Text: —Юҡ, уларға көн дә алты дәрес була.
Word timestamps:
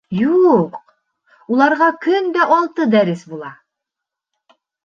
—Юҡ, 0.19 0.77
уларға 1.57 1.91
көн 2.07 2.31
дә 2.39 2.49
алты 2.57 2.89
дәрес 2.97 3.23
була. 3.35 3.55